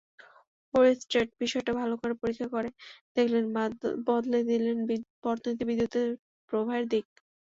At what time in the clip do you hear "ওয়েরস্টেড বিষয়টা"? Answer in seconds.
0.73-1.71